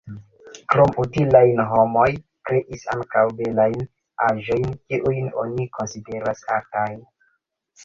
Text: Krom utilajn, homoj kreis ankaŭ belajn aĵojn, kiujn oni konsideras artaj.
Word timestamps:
Krom 0.73 0.93
utilajn, 1.03 1.61
homoj 1.71 2.07
kreis 2.51 2.87
ankaŭ 2.95 3.23
belajn 3.43 3.77
aĵojn, 4.31 4.67
kiujn 4.89 5.31
oni 5.45 5.71
konsideras 5.79 6.45
artaj. 6.59 6.91